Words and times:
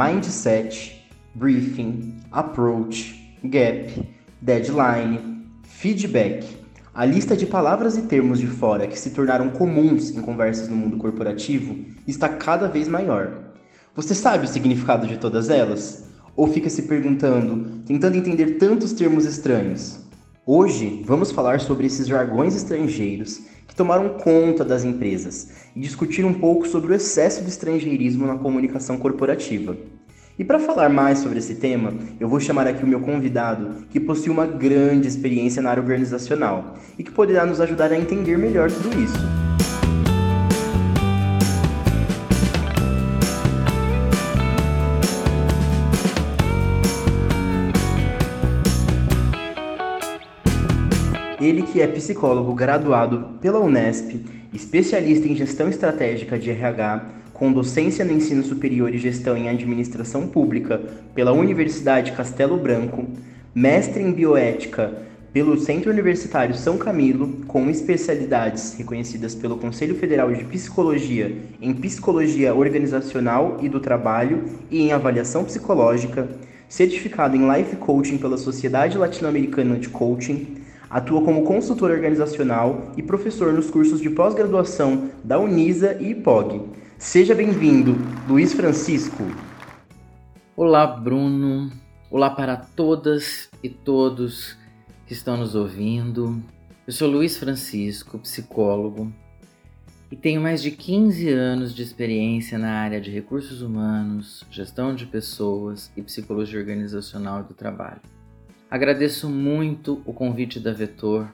mindset, 0.00 1.04
briefing, 1.34 2.14
approach, 2.32 3.36
gap, 3.44 4.08
deadline, 4.40 5.44
feedback. 5.62 6.42
A 6.94 7.04
lista 7.04 7.36
de 7.36 7.44
palavras 7.44 7.98
e 7.98 8.02
termos 8.02 8.40
de 8.40 8.46
fora 8.46 8.86
que 8.86 8.98
se 8.98 9.10
tornaram 9.10 9.50
comuns 9.50 10.10
em 10.10 10.22
conversas 10.22 10.70
no 10.70 10.76
mundo 10.76 10.96
corporativo 10.96 11.84
está 12.08 12.30
cada 12.30 12.66
vez 12.66 12.88
maior. 12.88 13.52
Você 13.94 14.14
sabe 14.14 14.46
o 14.46 14.48
significado 14.48 15.06
de 15.06 15.18
todas 15.18 15.50
elas? 15.50 16.08
Ou 16.34 16.48
fica 16.48 16.70
se 16.70 16.84
perguntando, 16.84 17.82
tentando 17.84 18.16
entender 18.16 18.56
tantos 18.56 18.94
termos 18.94 19.26
estranhos? 19.26 20.00
Hoje 20.46 21.02
vamos 21.04 21.30
falar 21.30 21.60
sobre 21.60 21.86
esses 21.86 22.08
jargões 22.08 22.56
estrangeiros 22.56 23.42
que 23.70 23.76
tomaram 23.76 24.08
conta 24.08 24.64
das 24.64 24.82
empresas 24.82 25.48
e 25.76 25.80
discutir 25.80 26.24
um 26.24 26.34
pouco 26.34 26.66
sobre 26.66 26.90
o 26.90 26.94
excesso 26.94 27.40
de 27.44 27.48
estrangeirismo 27.48 28.26
na 28.26 28.34
comunicação 28.34 28.98
corporativa. 28.98 29.76
E 30.36 30.42
para 30.42 30.58
falar 30.58 30.88
mais 30.88 31.20
sobre 31.20 31.38
esse 31.38 31.54
tema, 31.54 31.94
eu 32.18 32.28
vou 32.28 32.40
chamar 32.40 32.66
aqui 32.66 32.82
o 32.82 32.86
meu 32.86 33.00
convidado, 33.00 33.86
que 33.88 34.00
possui 34.00 34.32
uma 34.32 34.44
grande 34.44 35.06
experiência 35.06 35.62
na 35.62 35.70
área 35.70 35.82
organizacional 35.82 36.74
e 36.98 37.04
que 37.04 37.12
poderá 37.12 37.46
nos 37.46 37.60
ajudar 37.60 37.92
a 37.92 37.96
entender 37.96 38.36
melhor 38.36 38.72
tudo 38.72 39.00
isso. 39.00 39.39
Que 51.70 51.80
é 51.80 51.86
psicólogo 51.86 52.52
graduado 52.52 53.38
pela 53.40 53.60
Unesp, 53.60 54.20
especialista 54.52 55.28
em 55.28 55.36
gestão 55.36 55.68
estratégica 55.68 56.36
de 56.36 56.50
RH, 56.50 57.06
com 57.32 57.52
docência 57.52 58.04
no 58.04 58.12
ensino 58.12 58.42
superior 58.42 58.92
e 58.92 58.98
gestão 58.98 59.36
em 59.36 59.48
administração 59.48 60.26
pública 60.26 60.80
pela 61.14 61.32
Universidade 61.32 62.12
Castelo 62.12 62.56
Branco, 62.56 63.06
mestre 63.54 64.02
em 64.02 64.12
bioética 64.12 64.92
pelo 65.32 65.58
Centro 65.60 65.92
Universitário 65.92 66.56
São 66.56 66.76
Camilo, 66.76 67.28
com 67.46 67.70
especialidades 67.70 68.74
reconhecidas 68.74 69.32
pelo 69.32 69.56
Conselho 69.56 69.94
Federal 69.94 70.32
de 70.32 70.44
Psicologia 70.44 71.36
em 71.62 71.72
Psicologia 71.72 72.52
Organizacional 72.52 73.58
e 73.62 73.68
do 73.68 73.78
Trabalho 73.78 74.44
e 74.68 74.82
em 74.82 74.92
Avaliação 74.92 75.44
Psicológica, 75.44 76.28
certificado 76.68 77.36
em 77.36 77.48
Life 77.48 77.76
Coaching 77.76 78.18
pela 78.18 78.36
Sociedade 78.36 78.98
Latino-Americana 78.98 79.76
de 79.76 79.88
Coaching, 79.88 80.59
Atua 80.90 81.22
como 81.22 81.44
consultor 81.44 81.92
organizacional 81.92 82.90
e 82.96 83.02
professor 83.02 83.52
nos 83.52 83.70
cursos 83.70 84.00
de 84.00 84.10
pós-graduação 84.10 85.12
da 85.22 85.38
Unisa 85.38 85.96
e 86.00 86.10
IPOG. 86.10 86.62
Seja 86.98 87.32
bem-vindo, 87.32 87.94
Luiz 88.28 88.52
Francisco. 88.52 89.22
Olá, 90.56 90.88
Bruno. 90.88 91.70
Olá 92.10 92.28
para 92.28 92.56
todas 92.56 93.48
e 93.62 93.68
todos 93.68 94.58
que 95.06 95.12
estão 95.12 95.36
nos 95.36 95.54
ouvindo. 95.54 96.42
Eu 96.84 96.92
sou 96.92 97.08
Luiz 97.08 97.36
Francisco, 97.36 98.18
psicólogo, 98.18 99.12
e 100.10 100.16
tenho 100.16 100.40
mais 100.40 100.60
de 100.60 100.72
15 100.72 101.28
anos 101.28 101.72
de 101.72 101.84
experiência 101.84 102.58
na 102.58 102.72
área 102.72 103.00
de 103.00 103.12
recursos 103.12 103.62
humanos, 103.62 104.44
gestão 104.50 104.92
de 104.92 105.06
pessoas 105.06 105.88
e 105.96 106.02
psicologia 106.02 106.58
organizacional 106.58 107.44
do 107.44 107.54
trabalho. 107.54 108.00
Agradeço 108.70 109.28
muito 109.28 110.00
o 110.06 110.12
convite 110.12 110.60
da 110.60 110.72
Vetor 110.72 111.28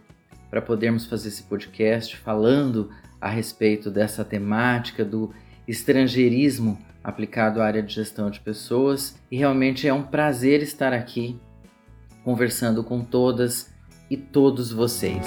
para 0.48 0.62
podermos 0.62 1.04
fazer 1.04 1.28
esse 1.28 1.42
podcast 1.42 2.16
falando 2.16 2.90
a 3.20 3.28
respeito 3.28 3.90
dessa 3.90 4.24
temática 4.24 5.04
do 5.04 5.34
estrangeirismo 5.68 6.78
aplicado 7.04 7.60
à 7.60 7.66
área 7.66 7.82
de 7.82 7.92
gestão 7.92 8.30
de 8.30 8.40
pessoas 8.40 9.20
e 9.30 9.36
realmente 9.36 9.86
é 9.86 9.92
um 9.92 10.02
prazer 10.02 10.62
estar 10.62 10.94
aqui 10.94 11.38
conversando 12.24 12.82
com 12.82 13.04
todas 13.04 13.70
e 14.10 14.16
todos 14.16 14.72
vocês. 14.72 15.22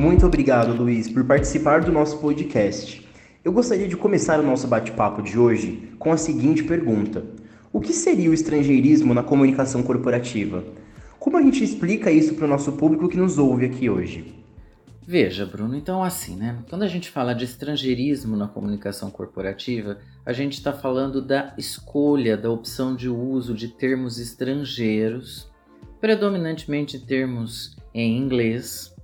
Muito 0.00 0.24
obrigado, 0.24 0.72
Luiz, 0.72 1.10
por 1.10 1.22
participar 1.26 1.82
do 1.82 1.92
nosso 1.92 2.16
podcast. 2.20 3.06
Eu 3.44 3.52
gostaria 3.52 3.86
de 3.86 3.98
começar 3.98 4.40
o 4.40 4.42
nosso 4.42 4.66
bate-papo 4.66 5.20
de 5.20 5.38
hoje 5.38 5.92
com 5.98 6.10
a 6.10 6.16
seguinte 6.16 6.64
pergunta: 6.64 7.22
O 7.70 7.82
que 7.82 7.92
seria 7.92 8.30
o 8.30 8.32
estrangeirismo 8.32 9.12
na 9.12 9.22
comunicação 9.22 9.82
corporativa? 9.82 10.64
Como 11.18 11.36
a 11.36 11.42
gente 11.42 11.62
explica 11.62 12.10
isso 12.10 12.32
para 12.32 12.46
o 12.46 12.48
nosso 12.48 12.72
público 12.72 13.10
que 13.10 13.16
nos 13.18 13.36
ouve 13.36 13.66
aqui 13.66 13.90
hoje? 13.90 14.42
Veja, 15.06 15.44
Bruno, 15.44 15.76
então 15.76 16.02
assim, 16.02 16.34
né? 16.34 16.64
Quando 16.70 16.82
a 16.82 16.88
gente 16.88 17.10
fala 17.10 17.34
de 17.34 17.44
estrangeirismo 17.44 18.38
na 18.38 18.48
comunicação 18.48 19.10
corporativa, 19.10 19.98
a 20.24 20.32
gente 20.32 20.54
está 20.54 20.72
falando 20.72 21.20
da 21.20 21.52
escolha, 21.58 22.38
da 22.38 22.50
opção 22.50 22.96
de 22.96 23.10
uso 23.10 23.52
de 23.52 23.68
termos 23.68 24.18
estrangeiros, 24.18 25.46
predominantemente 26.00 26.98
termos 26.98 27.76
em 27.92 28.16
inglês, 28.16 28.94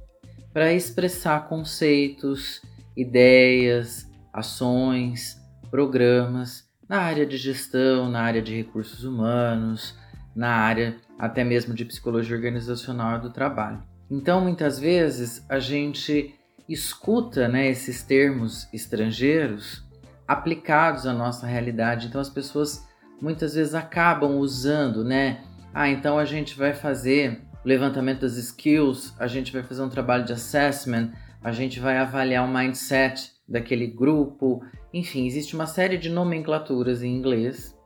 para 0.57 0.73
expressar 0.73 1.49
conceitos, 1.51 2.63
ideias, 2.97 4.11
ações, 4.33 5.39
programas 5.71 6.67
na 6.89 7.03
área 7.03 7.27
de 7.27 7.37
gestão, 7.37 8.09
na 8.09 8.23
área 8.23 8.41
de 8.41 8.57
recursos 8.57 9.05
humanos, 9.05 9.95
na 10.35 10.49
área 10.49 10.97
até 11.19 11.45
mesmo 11.45 11.75
de 11.75 11.85
psicologia 11.85 12.35
organizacional 12.35 13.21
do 13.21 13.29
trabalho. 13.29 13.83
Então, 14.11 14.41
muitas 14.41 14.81
vezes 14.81 15.45
a 15.47 15.59
gente 15.59 16.35
escuta 16.67 17.47
né, 17.49 17.69
esses 17.69 18.03
termos 18.03 18.67
estrangeiros 18.73 19.85
aplicados 20.27 21.07
à 21.07 21.13
nossa 21.13 21.47
realidade. 21.47 22.07
Então, 22.07 22.19
as 22.19 22.31
pessoas 22.31 22.83
muitas 23.21 23.57
vezes 23.57 23.75
acabam 23.75 24.39
usando, 24.39 25.05
né? 25.05 25.43
Ah, 25.75 25.91
então 25.91 26.19
a 26.19 26.25
gente 26.25 26.57
vai 26.57 26.73
fazer 26.73 27.43
levantamento 27.67 28.21
das 28.21 28.37
skills, 28.37 29.13
a 29.19 29.27
gente 29.27 29.53
vai 29.53 29.63
fazer 29.63 29.83
um 29.83 29.89
trabalho 29.89 30.25
de 30.25 30.33
assessment, 30.33 31.11
a 31.43 31.51
gente 31.51 31.81
vai 31.81 31.99
avaliar 31.99 32.45
o 32.45 32.53
mindset 32.53 33.33
daquele 33.49 33.87
grupo. 33.89 34.63
Enfim, 34.95 35.27
existe 35.27 35.55
uma 35.55 35.67
série 35.67 35.99
de 35.99 36.09
nomenclaturas 36.09 37.03
em 37.03 37.15
inglês 37.15 37.77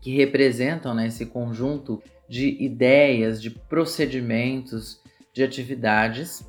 que 0.00 0.16
representam 0.16 0.94
né, 0.94 1.08
esse 1.08 1.26
conjunto 1.26 2.02
de 2.28 2.56
ideias, 2.62 3.40
de 3.40 3.50
procedimentos, 3.50 5.00
de 5.32 5.42
atividades 5.42 6.46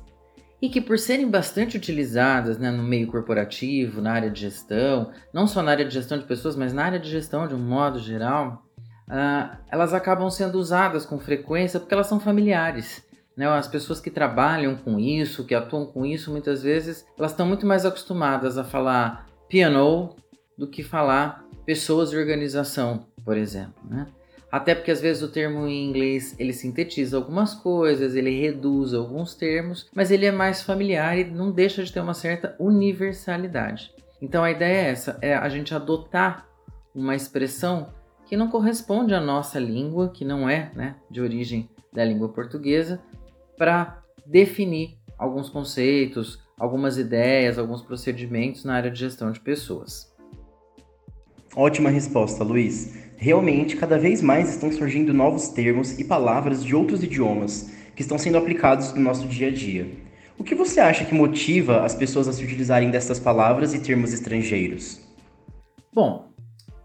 e 0.62 0.68
que, 0.68 0.80
por 0.80 0.98
serem 0.98 1.28
bastante 1.28 1.76
utilizadas 1.76 2.58
né, 2.58 2.70
no 2.70 2.82
meio 2.82 3.06
corporativo, 3.06 4.00
na 4.00 4.12
área 4.12 4.30
de 4.30 4.40
gestão, 4.40 5.10
não 5.32 5.46
só 5.46 5.62
na 5.62 5.70
área 5.70 5.84
de 5.84 5.94
gestão 5.94 6.18
de 6.18 6.24
pessoas, 6.24 6.54
mas 6.56 6.72
na 6.72 6.84
área 6.84 6.98
de 6.98 7.10
gestão 7.10 7.46
de 7.48 7.54
um 7.54 7.58
modo 7.58 7.98
geral, 7.98 8.62
uh, 9.10 9.56
elas 9.68 9.92
acabam 9.92 10.30
sendo 10.30 10.58
usadas 10.58 11.04
com 11.04 11.18
frequência 11.18 11.80
porque 11.80 11.92
elas 11.92 12.06
são 12.06 12.20
familiares. 12.20 13.04
Né? 13.36 13.46
As 13.46 13.68
pessoas 13.68 14.00
que 14.00 14.10
trabalham 14.10 14.76
com 14.76 14.98
isso, 14.98 15.44
que 15.44 15.54
atuam 15.54 15.86
com 15.86 16.06
isso, 16.06 16.30
muitas 16.30 16.62
vezes 16.62 17.04
elas 17.18 17.32
estão 17.32 17.46
muito 17.46 17.66
mais 17.66 17.84
acostumadas 17.84 18.56
a 18.56 18.64
falar 18.64 19.26
P&O 19.48 20.14
do 20.56 20.66
que 20.66 20.82
falar 20.82 21.44
pessoas 21.66 22.10
de 22.10 22.16
organização, 22.16 23.06
por 23.24 23.36
exemplo. 23.36 23.74
Né? 23.88 24.06
Até 24.50 24.74
porque 24.74 24.90
às 24.90 25.00
vezes 25.00 25.22
o 25.22 25.28
termo 25.28 25.66
em 25.66 25.88
inglês 25.88 26.34
ele 26.38 26.52
sintetiza 26.52 27.16
algumas 27.16 27.54
coisas, 27.54 28.16
ele 28.16 28.40
reduz 28.40 28.92
alguns 28.92 29.34
termos, 29.34 29.88
mas 29.94 30.10
ele 30.10 30.26
é 30.26 30.32
mais 30.32 30.62
familiar 30.62 31.16
e 31.16 31.24
não 31.24 31.52
deixa 31.52 31.84
de 31.84 31.92
ter 31.92 32.00
uma 32.00 32.14
certa 32.14 32.56
universalidade. 32.58 33.92
Então 34.20 34.42
a 34.42 34.50
ideia 34.50 34.86
é 34.86 34.90
essa, 34.90 35.18
é 35.22 35.34
a 35.34 35.48
gente 35.48 35.74
adotar 35.74 36.46
uma 36.94 37.14
expressão 37.14 37.88
que 38.30 38.36
não 38.36 38.46
corresponde 38.46 39.12
à 39.12 39.20
nossa 39.20 39.58
língua, 39.58 40.08
que 40.08 40.24
não 40.24 40.48
é 40.48 40.70
né, 40.76 40.94
de 41.10 41.20
origem 41.20 41.68
da 41.92 42.04
língua 42.04 42.28
portuguesa, 42.28 43.02
para 43.58 44.04
definir 44.24 44.96
alguns 45.18 45.50
conceitos, 45.50 46.38
algumas 46.56 46.96
ideias, 46.96 47.58
alguns 47.58 47.82
procedimentos 47.82 48.64
na 48.64 48.74
área 48.74 48.88
de 48.88 49.00
gestão 49.00 49.32
de 49.32 49.40
pessoas. 49.40 50.14
Ótima 51.56 51.90
resposta, 51.90 52.44
Luiz. 52.44 52.96
Realmente, 53.16 53.76
cada 53.76 53.98
vez 53.98 54.22
mais 54.22 54.48
estão 54.48 54.70
surgindo 54.70 55.12
novos 55.12 55.48
termos 55.48 55.98
e 55.98 56.04
palavras 56.04 56.64
de 56.64 56.72
outros 56.72 57.02
idiomas 57.02 57.74
que 57.96 58.02
estão 58.02 58.16
sendo 58.16 58.38
aplicados 58.38 58.94
no 58.94 59.00
nosso 59.00 59.26
dia 59.26 59.48
a 59.48 59.50
dia. 59.52 59.90
O 60.38 60.44
que 60.44 60.54
você 60.54 60.78
acha 60.78 61.04
que 61.04 61.12
motiva 61.16 61.82
as 61.84 61.96
pessoas 61.96 62.28
a 62.28 62.32
se 62.32 62.44
utilizarem 62.44 62.92
dessas 62.92 63.18
palavras 63.18 63.74
e 63.74 63.80
termos 63.80 64.12
estrangeiros? 64.12 65.00
Bom, 65.92 66.29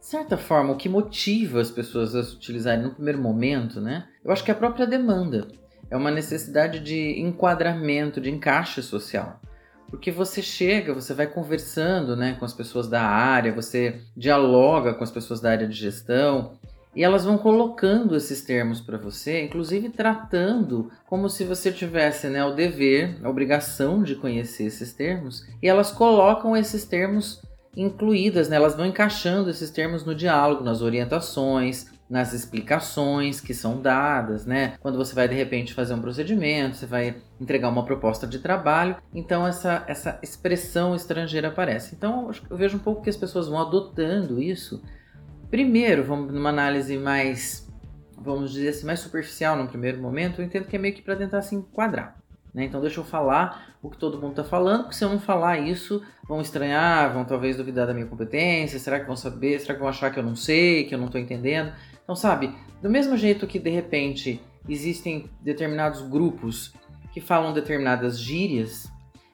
certa 0.06 0.38
forma, 0.38 0.72
o 0.72 0.78
que 0.78 0.88
motiva 0.88 1.60
as 1.60 1.72
pessoas 1.72 2.14
a 2.14 2.24
se 2.24 2.36
utilizarem 2.36 2.84
no 2.84 2.92
primeiro 2.92 3.20
momento, 3.20 3.82
né? 3.82 4.06
Eu 4.24 4.32
acho 4.32 4.44
que 4.44 4.52
é 4.52 4.54
a 4.54 4.58
própria 4.58 4.86
demanda. 4.86 5.48
É 5.90 5.98
uma 5.98 6.12
necessidade 6.12 6.80
de 6.80 7.20
enquadramento, 7.20 8.22
de 8.22 8.30
encaixe 8.30 8.84
social. 8.84 9.42
Porque 9.90 10.12
você 10.12 10.44
chega, 10.44 10.94
você 10.94 11.14
vai 11.14 11.26
conversando 11.26 12.16
né, 12.16 12.36
com 12.38 12.46
as 12.46 12.54
pessoas 12.54 12.88
da 12.88 13.02
área, 13.02 13.52
você 13.52 14.02
dialoga 14.16 14.94
com 14.94 15.04
as 15.04 15.10
pessoas 15.10 15.42
da 15.42 15.50
área 15.50 15.68
de 15.68 15.76
gestão, 15.76 16.54
e 16.96 17.04
elas 17.04 17.26
vão 17.26 17.38
colocando 17.38 18.16
esses 18.16 18.42
termos 18.42 18.80
para 18.80 18.98
você, 18.98 19.44
inclusive 19.44 19.90
tratando 19.90 20.92
como 21.08 21.30
se 21.30 21.44
você 21.44 21.72
tivesse 21.72 22.28
né, 22.28 22.46
o 22.46 22.54
dever, 22.54 23.18
a 23.24 23.30
obrigação 23.30 24.04
de 24.04 24.16
conhecer 24.16 24.66
esses 24.66 24.94
termos, 24.94 25.48
e 25.62 25.68
elas 25.68 25.92
colocam 25.92 26.56
esses 26.56 26.86
termos 26.86 27.42
incluídas, 27.76 28.50
né, 28.50 28.56
elas 28.56 28.76
vão 28.76 28.86
encaixando 28.86 29.50
esses 29.50 29.70
termos 29.70 30.06
no 30.06 30.16
diálogo, 30.16 30.64
nas 30.64 30.82
orientações, 30.82 31.94
nas 32.10 32.34
explicações 32.34 33.42
que 33.42 33.54
são 33.54 33.82
dadas, 33.82 34.46
né? 34.46 34.76
Quando 34.80 34.96
você 34.96 35.16
vai 35.16 35.28
de 35.28 35.34
repente 35.34 35.74
fazer 35.74 35.96
um 35.96 36.02
procedimento, 36.02 36.76
você 36.76 36.86
vai 36.86 37.16
entregar 37.42 37.68
uma 37.70 37.84
proposta 37.84 38.28
de 38.28 38.40
trabalho, 38.40 38.96
então 39.14 39.46
essa, 39.46 39.84
essa 39.88 40.20
expressão 40.22 40.96
estrangeira 40.96 41.48
aparece. 41.48 41.96
Então 41.96 42.30
eu 42.50 42.56
vejo 42.56 42.78
um 42.78 42.80
pouco 42.80 43.02
que 43.02 43.10
as 43.10 43.18
pessoas 43.18 43.48
vão 43.48 43.60
adotando 43.60 44.42
isso 44.42 44.82
Primeiro, 45.50 46.04
vamos 46.04 46.34
numa 46.34 46.50
análise 46.50 46.98
mais, 46.98 47.66
vamos 48.18 48.52
dizer 48.52 48.70
assim, 48.70 48.86
mais 48.86 49.00
superficial 49.00 49.56
no 49.56 49.68
primeiro 49.68 50.02
momento, 50.02 50.42
eu 50.42 50.46
entendo 50.46 50.66
que 50.66 50.76
é 50.76 50.80
meio 50.80 50.94
que 50.94 51.02
para 51.02 51.16
tentar 51.16 51.42
se 51.42 51.56
enquadrar. 51.56 52.18
Né? 52.56 52.64
Então 52.64 52.80
deixa 52.80 53.02
eu 53.02 53.04
falar 53.04 53.76
o 53.84 53.90
que 53.90 53.98
todo 53.98 54.18
mundo 54.18 54.32
está 54.32 54.44
falando, 54.46 54.84
porque 54.84 54.96
se 54.96 55.04
eu 55.04 55.10
não 55.10 55.20
falar 55.20 55.60
isso, 55.60 56.02
vão 56.26 56.40
estranhar, 56.40 57.14
vão 57.14 57.26
talvez 57.26 57.58
duvidar 57.58 57.86
da 57.86 57.94
minha 57.94 58.06
competência, 58.06 58.80
será 58.80 58.98
que 58.98 59.06
vão 59.06 59.18
saber, 59.18 59.60
será 59.60 59.74
que 59.74 59.82
vão 59.82 59.90
achar 59.90 60.10
que 60.10 60.18
eu 60.18 60.24
não 60.24 60.38
sei, 60.38 60.86
que 60.86 60.96
eu 60.96 60.98
não 60.98 61.08
estou 61.08 61.20
entendendo? 61.20 61.74
Então, 62.02 62.16
sabe, 62.16 62.56
do 62.82 62.90
mesmo 62.90 63.18
jeito 63.18 63.46
que 63.46 63.60
de 63.60 63.70
repente 63.70 64.42
existem 64.70 65.30
determinados 65.42 66.02
grupos 66.02 66.74
que 67.12 67.20
falam 67.20 67.52
determinadas 67.52 68.18
gírias, 68.18 68.90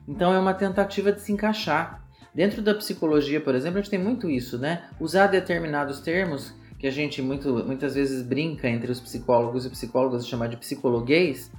então 0.06 0.34
é 0.34 0.38
uma 0.38 0.52
tentativa 0.52 1.12
de 1.12 1.20
se 1.22 1.32
encaixar. 1.32 2.02
Dentro 2.34 2.60
da 2.60 2.74
psicologia, 2.74 3.40
por 3.40 3.54
exemplo, 3.54 3.78
a 3.78 3.82
gente 3.82 3.90
tem 3.90 4.00
muito 4.02 4.28
isso, 4.28 4.58
né? 4.58 4.88
Usar 4.98 5.28
determinados 5.28 6.00
termos 6.00 6.54
que 6.78 6.86
a 6.86 6.90
gente 6.90 7.22
muito, 7.22 7.64
muitas 7.64 7.94
vezes 7.94 8.22
brinca 8.22 8.68
entre 8.68 8.90
os 8.90 8.98
psicólogos 8.98 9.64
e 9.64 9.70
psicólogas 9.70 10.24
de 10.24 10.30
chamar 10.30 10.48
de 10.48 10.56
psicologuês, 10.56 11.52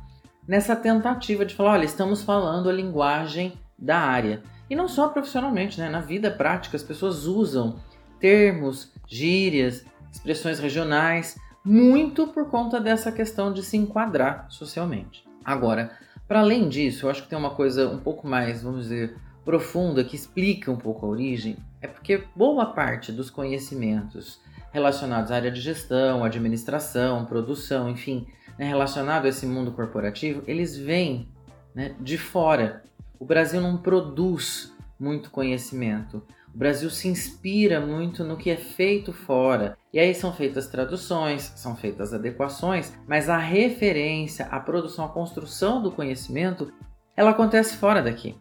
nessa 0.48 0.75
tentativa 0.75 1.45
de 1.45 1.56
falar, 1.56 1.72
olha, 1.72 1.86
estamos 1.86 2.24
falando 2.24 2.69
a 2.69 2.74
linguagem 2.74 3.54
da 3.78 3.98
área. 3.98 4.42
E 4.69 4.75
não 4.75 4.88
só 4.88 5.10
profissionalmente, 5.10 5.80
né? 5.80 5.90
Na 5.90 6.00
vida 6.00 6.31
prática, 6.31 6.78
as 6.78 6.84
pessoas 6.84 7.25
usam 7.25 7.75
termos, 8.19 8.92
gírias, 9.07 9.86
expressões 10.12 10.60
regionais, 10.60 11.38
muito 11.63 12.28
por 12.28 12.50
conta 12.50 12.80
dessa 12.80 13.12
questão 13.12 13.54
de 13.54 13.63
se 13.63 13.78
enquadrar 13.78 14.48
socialmente. 14.50 15.24
Agora, 15.44 15.92
para 16.28 16.40
além 16.40 16.69
disso, 16.69 17.06
eu 17.06 17.10
acho 17.10 17.24
que 17.24 17.30
tem 17.30 17.38
uma 17.38 17.51
coisa 17.51 17.89
um 17.89 18.00
pouco 18.00 18.28
mais, 18.28 18.63
vamos 18.63 18.84
dizer, 18.84 19.16
profunda 19.44 20.04
que 20.04 20.16
explica 20.16 20.72
um 20.72 20.78
pouco 20.78 21.06
a 21.06 21.10
origem 21.10 21.57
é 21.81 21.88
porque 21.88 22.24
boa 22.36 22.68
parte 22.68 23.12
dos 23.12 23.30
conhecimentos 23.30 24.39
relacionados 24.72 25.31
à 25.31 25.36
área 25.36 25.51
de 25.51 25.60
gestão, 25.60 26.24
administração, 26.24 27.25
produção, 27.25 27.89
enfim, 27.89 28.25
né, 28.57 28.65
relacionado 28.65 29.25
a 29.25 29.29
esse 29.29 29.45
mundo 29.45 29.71
corporativo, 29.71 30.44
eles 30.47 30.77
vêm 30.77 31.29
né, 31.73 31.95
de 32.00 32.17
fora. 32.17 32.83
O 33.19 33.25
Brasil 33.25 33.61
não 33.61 33.77
produz 33.77 34.73
muito 35.00 35.31
conhecimento. 35.31 36.23
O 36.53 36.57
Brasil 36.57 36.89
se 36.89 37.07
inspira 37.07 37.79
muito 37.79 38.23
no 38.23 38.38
que 38.38 38.51
é 38.51 38.55
feito 38.55 39.11
fora. 39.11 39.75
E 39.91 40.00
aí 40.00 40.13
são 40.13 40.31
feitas 40.31 40.67
traduções, 40.67 41.51
são 41.55 41.75
feitas 41.75 42.13
adequações, 42.13 42.94
mas 43.07 43.27
a 43.27 43.38
referência, 43.38 44.45
a 44.45 44.59
produção, 44.59 45.05
a 45.05 45.09
construção 45.09 45.81
do 45.81 45.91
conhecimento, 45.91 46.71
ela 47.15 47.31
acontece 47.31 47.77
fora 47.77 48.01
daqui. 48.01 48.38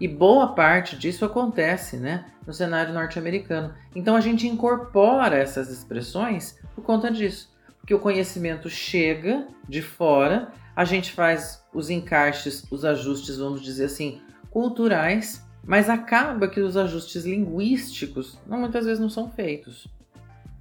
E 0.00 0.08
boa 0.08 0.54
parte 0.54 0.96
disso 0.96 1.24
acontece 1.24 1.96
né, 1.96 2.26
no 2.46 2.52
cenário 2.52 2.92
norte-americano. 2.92 3.74
Então 3.94 4.16
a 4.16 4.20
gente 4.20 4.46
incorpora 4.46 5.36
essas 5.36 5.70
expressões 5.70 6.58
por 6.74 6.82
conta 6.84 7.10
disso. 7.10 7.53
Porque 7.84 7.92
o 7.92 7.98
conhecimento 7.98 8.70
chega 8.70 9.46
de 9.68 9.82
fora, 9.82 10.50
a 10.74 10.86
gente 10.86 11.12
faz 11.12 11.62
os 11.70 11.90
encaixes, 11.90 12.64
os 12.70 12.82
ajustes, 12.82 13.36
vamos 13.36 13.60
dizer 13.60 13.84
assim, 13.84 14.22
culturais, 14.50 15.46
mas 15.62 15.90
acaba 15.90 16.48
que 16.48 16.60
os 16.60 16.78
ajustes 16.78 17.26
linguísticos 17.26 18.38
não, 18.46 18.60
muitas 18.60 18.86
vezes 18.86 18.98
não 18.98 19.10
são 19.10 19.30
feitos. 19.30 19.84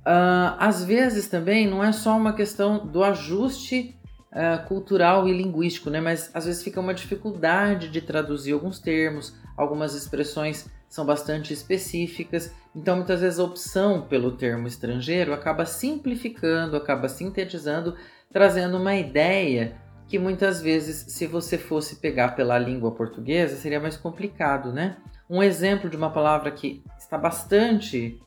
Uh, 0.06 0.52
às 0.60 0.84
vezes 0.84 1.30
também 1.30 1.66
não 1.66 1.82
é 1.82 1.94
só 1.94 2.18
uma 2.18 2.34
questão 2.34 2.86
do 2.86 3.02
ajuste 3.02 3.98
uh, 4.34 4.68
cultural 4.68 5.26
e 5.26 5.32
linguístico, 5.32 5.90
né? 5.90 6.02
Mas 6.02 6.30
às 6.34 6.44
vezes 6.44 6.62
fica 6.62 6.82
uma 6.82 6.94
dificuldade 6.94 7.88
de 7.88 8.02
traduzir 8.02 8.52
alguns 8.52 8.80
termos, 8.80 9.34
algumas 9.56 9.96
expressões 9.96 10.70
são 10.90 11.06
bastante 11.06 11.54
específicas, 11.54 12.52
então 12.76 12.96
muitas 12.96 13.22
vezes 13.22 13.40
a 13.40 13.44
opção 13.44 14.02
pelo 14.02 14.32
termo 14.32 14.68
estrangeiro 14.68 15.34
acaba 15.34 15.66
simplificando, 15.66 16.76
acaba 16.76 17.08
sintetizando, 17.08 17.96
trazendo 18.32 18.78
uma 18.78 18.96
ideia 18.96 19.76
que 20.08 20.20
muitas 20.20 20.62
vezes, 20.62 21.12
se 21.14 21.26
você 21.26 21.58
fosse 21.58 21.96
pegar 21.96 22.36
pela 22.36 22.58
língua 22.58 22.92
portuguesa, 22.92 23.56
seria 23.56 23.80
mais 23.80 23.98
complicado, 23.98 24.72
né? 24.72 24.98
Um 25.30 25.42
exemplo 25.42 25.90
de 25.90 25.98
uma 25.98 26.12
palavra 26.12 26.52
que 26.52 26.84
está 27.00 27.18
bastante 27.18 28.20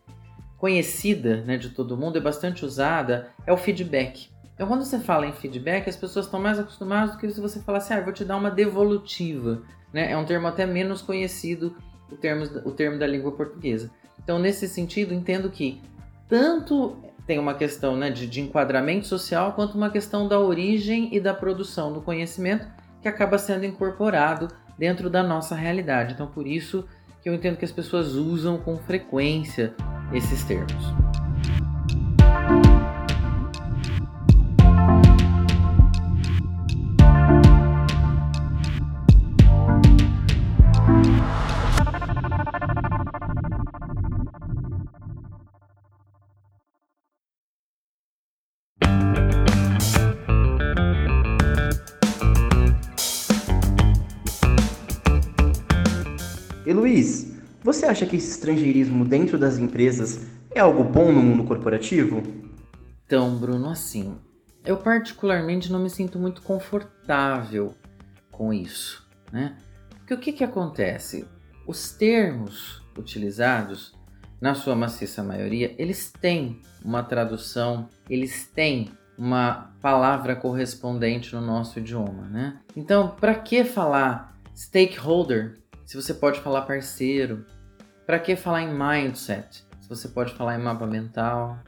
conhecida 0.57 1.43
né, 1.43 1.57
de 1.57 1.71
todo 1.71 1.97
mundo, 1.97 2.17
é 2.17 2.21
bastante 2.21 2.65
usada, 2.65 3.31
é 3.47 3.53
o 3.53 3.57
feedback. 3.57 4.31
Então, 4.55 4.67
quando 4.67 4.85
você 4.85 4.99
fala 4.99 5.27
em 5.27 5.33
feedback, 5.33 5.89
as 5.89 5.97
pessoas 5.97 6.25
estão 6.25 6.41
mais 6.41 6.59
acostumadas 6.59 7.13
do 7.13 7.19
que 7.19 7.31
se 7.31 7.41
você 7.41 7.61
falar 7.61 7.79
assim, 7.79 7.93
ah, 7.93 8.01
vou 8.01 8.13
te 8.13 8.25
dar 8.25 8.37
uma 8.37 8.51
devolutiva. 8.51 9.63
Né? 9.93 10.11
É 10.11 10.17
um 10.17 10.25
termo 10.25 10.47
até 10.47 10.65
menos 10.65 11.03
conhecido, 11.03 11.77
o 12.11 12.17
termo, 12.17 12.45
o 12.65 12.71
termo 12.71 12.99
da 12.99 13.07
língua 13.07 13.33
portuguesa. 13.33 13.91
Então, 14.27 14.41
nesse 14.41 14.67
sentido, 14.67 15.15
entendo 15.15 15.49
que 15.49 15.81
tanto 16.29 16.97
tem 17.29 17.39
uma 17.39 17.55
questão 17.55 17.97
né, 17.97 18.11
de, 18.11 18.27
de 18.27 18.41
enquadramento 18.41 19.07
social, 19.07 19.53
quanto 19.53 19.77
uma 19.77 19.89
questão 19.89 20.27
da 20.27 20.41
origem 20.41 21.09
e 21.15 21.21
da 21.21 21.33
produção 21.33 21.93
do 21.93 22.01
conhecimento 22.01 22.67
que 23.01 23.07
acaba 23.07 23.39
sendo 23.39 23.65
incorporado 23.65 24.49
dentro 24.77 25.09
da 25.09 25.23
nossa 25.23 25.55
realidade. 25.55 26.15
Então, 26.15 26.27
por 26.27 26.45
isso 26.45 26.85
que 27.23 27.29
eu 27.29 27.35
entendo 27.35 27.57
que 27.57 27.65
as 27.65 27.71
pessoas 27.71 28.15
usam 28.15 28.59
com 28.59 28.77
frequência 28.77 29.73
esses 30.13 30.43
termos. 30.43 31.06
Você 57.87 57.91
acha 57.91 58.07
que 58.07 58.17
esse 58.17 58.31
estrangeirismo 58.31 59.05
dentro 59.05 59.39
das 59.39 59.59
empresas 59.59 60.27
é 60.51 60.59
algo 60.59 60.83
bom 60.83 61.13
no 61.13 61.23
mundo 61.23 61.45
corporativo? 61.45 62.21
Então, 63.07 63.37
Bruno, 63.37 63.69
assim, 63.69 64.17
eu 64.65 64.77
particularmente 64.77 65.71
não 65.71 65.79
me 65.79 65.89
sinto 65.89 66.19
muito 66.19 66.43
confortável 66.43 67.77
com 68.33 68.53
isso, 68.53 69.07
né? 69.33 69.57
Porque 69.99 70.15
o 70.15 70.19
que, 70.19 70.33
que 70.33 70.43
acontece? 70.43 71.29
Os 71.65 71.93
termos 71.93 72.83
utilizados, 72.99 73.95
na 74.41 74.55
sua 74.57 74.75
maciça 74.75 75.23
maioria, 75.23 75.73
eles 75.79 76.11
têm 76.11 76.61
uma 76.85 77.05
tradução, 77.05 77.89
eles 78.11 78.47
têm 78.53 78.91
uma 79.17 79.73
palavra 79.81 80.35
correspondente 80.35 81.33
no 81.37 81.41
nosso 81.41 81.79
idioma, 81.79 82.25
né? 82.25 82.59
Então, 82.75 83.11
para 83.11 83.35
que 83.37 83.63
falar 83.63 84.37
stakeholder 84.57 85.55
se 85.85 85.95
você 85.95 86.13
pode 86.13 86.41
falar 86.41 86.63
parceiro? 86.63 87.47
Para 88.07 88.21
que 88.21 88.37
falar 88.37 88.63
em 88.63 88.73
mindset? 88.73 89.67
Se 89.81 89.89
você 89.89 90.07
pode 90.07 90.33
falar 90.35 90.55
em 90.55 90.63
mapa 90.63 90.87
mental? 90.87 91.59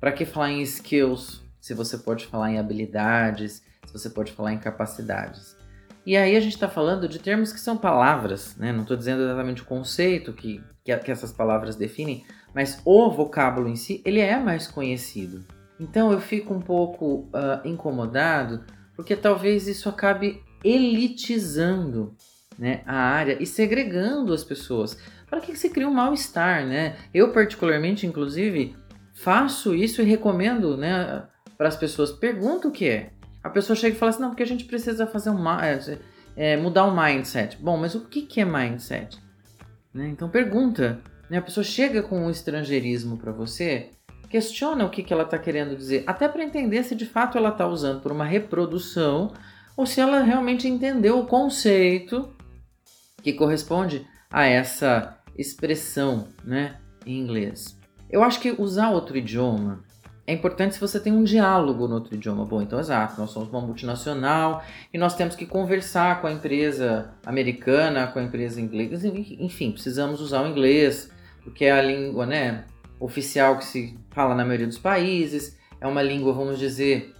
Para 0.00 0.10
que 0.10 0.24
falar 0.24 0.50
em 0.50 0.60
skills? 0.62 1.44
Se 1.60 1.72
você 1.72 1.96
pode 1.96 2.26
falar 2.26 2.50
em 2.50 2.58
habilidades? 2.58 3.62
Se 3.86 3.92
você 3.92 4.10
pode 4.10 4.32
falar 4.32 4.52
em 4.52 4.58
capacidades? 4.58 5.56
E 6.04 6.16
aí 6.16 6.34
a 6.36 6.40
gente 6.40 6.54
está 6.54 6.68
falando 6.68 7.08
de 7.08 7.20
termos 7.20 7.52
que 7.52 7.60
são 7.60 7.76
palavras, 7.76 8.56
né? 8.56 8.72
Não 8.72 8.82
estou 8.82 8.96
dizendo 8.96 9.22
exatamente 9.22 9.62
o 9.62 9.66
conceito 9.66 10.32
que, 10.32 10.60
que, 10.82 10.96
que 10.96 11.12
essas 11.12 11.32
palavras 11.32 11.76
definem, 11.76 12.24
mas 12.52 12.82
o 12.84 13.08
vocábulo 13.12 13.68
em 13.68 13.76
si, 13.76 14.02
ele 14.04 14.18
é 14.18 14.36
mais 14.36 14.66
conhecido. 14.66 15.46
Então 15.78 16.10
eu 16.10 16.20
fico 16.20 16.52
um 16.52 16.60
pouco 16.60 17.28
uh, 17.28 17.64
incomodado, 17.64 18.64
porque 18.96 19.14
talvez 19.14 19.68
isso 19.68 19.88
acabe 19.88 20.42
elitizando 20.64 22.16
né, 22.58 22.82
a 22.84 22.96
área 22.96 23.40
e 23.40 23.46
segregando 23.46 24.32
as 24.32 24.42
pessoas. 24.42 24.98
Para 25.34 25.40
que 25.40 25.56
se 25.56 25.68
cria 25.68 25.88
um 25.88 25.92
mal-estar, 25.92 26.64
né? 26.64 26.94
Eu, 27.12 27.32
particularmente, 27.32 28.06
inclusive, 28.06 28.76
faço 29.12 29.74
isso 29.74 30.00
e 30.00 30.04
recomendo 30.04 30.76
né, 30.76 31.24
para 31.58 31.66
as 31.66 31.76
pessoas. 31.76 32.12
Pergunta 32.12 32.68
o 32.68 32.70
que 32.70 32.88
é. 32.88 33.10
A 33.42 33.50
pessoa 33.50 33.74
chega 33.74 33.96
e 33.96 33.98
fala 33.98 34.10
assim: 34.10 34.22
não, 34.22 34.28
porque 34.28 34.44
a 34.44 34.46
gente 34.46 34.64
precisa 34.64 35.08
fazer 35.08 35.30
um. 35.30 35.42
É, 36.36 36.56
mudar 36.56 36.84
o 36.84 36.96
mindset. 36.96 37.56
Bom, 37.60 37.76
mas 37.76 37.96
o 37.96 38.02
que, 38.02 38.22
que 38.22 38.40
é 38.40 38.44
mindset? 38.44 39.18
Né? 39.92 40.06
Então 40.06 40.28
pergunta. 40.28 41.00
Né? 41.28 41.38
A 41.38 41.42
pessoa 41.42 41.64
chega 41.64 42.00
com 42.00 42.26
um 42.26 42.30
estrangeirismo 42.30 43.16
para 43.16 43.32
você, 43.32 43.90
questiona 44.30 44.84
o 44.84 44.90
que, 44.90 45.02
que 45.02 45.12
ela 45.12 45.24
está 45.24 45.36
querendo 45.36 45.76
dizer, 45.76 46.04
até 46.06 46.28
para 46.28 46.44
entender 46.44 46.84
se 46.84 46.94
de 46.94 47.06
fato 47.06 47.36
ela 47.36 47.48
está 47.48 47.66
usando 47.66 48.00
por 48.00 48.12
uma 48.12 48.24
reprodução 48.24 49.32
ou 49.76 49.84
se 49.84 50.00
ela 50.00 50.22
realmente 50.22 50.68
entendeu 50.68 51.18
o 51.18 51.26
conceito 51.26 52.36
que 53.20 53.32
corresponde 53.32 54.06
a 54.30 54.44
essa 54.46 55.23
expressão 55.36 56.28
né, 56.44 56.76
em 57.06 57.18
inglês. 57.18 57.78
Eu 58.10 58.22
acho 58.22 58.40
que 58.40 58.54
usar 58.58 58.90
outro 58.90 59.16
idioma 59.16 59.82
é 60.26 60.32
importante 60.32 60.74
se 60.74 60.80
você 60.80 60.98
tem 60.98 61.12
um 61.12 61.22
diálogo 61.22 61.86
no 61.86 61.96
outro 61.96 62.14
idioma. 62.14 62.44
Bom, 62.44 62.62
então 62.62 62.78
exato, 62.80 63.20
nós 63.20 63.30
somos 63.30 63.50
uma 63.50 63.60
multinacional 63.60 64.64
e 64.92 64.96
nós 64.96 65.14
temos 65.14 65.36
que 65.36 65.44
conversar 65.44 66.20
com 66.20 66.26
a 66.26 66.32
empresa 66.32 67.12
americana, 67.26 68.06
com 68.06 68.18
a 68.18 68.22
empresa 68.22 68.60
inglesa, 68.60 69.06
enfim, 69.06 69.70
precisamos 69.70 70.20
usar 70.20 70.42
o 70.42 70.48
inglês, 70.48 71.10
porque 71.42 71.66
é 71.66 71.72
a 71.72 71.82
língua 71.82 72.24
né, 72.24 72.64
oficial 72.98 73.58
que 73.58 73.66
se 73.66 73.98
fala 74.10 74.34
na 74.34 74.44
maioria 74.44 74.66
dos 74.66 74.78
países, 74.78 75.58
é 75.78 75.86
uma 75.86 76.02
língua, 76.02 76.32
vamos 76.32 76.58
dizer, 76.58 77.14